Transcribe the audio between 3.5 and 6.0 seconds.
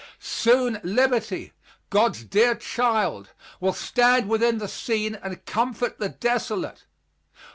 will stand within the scene and comfort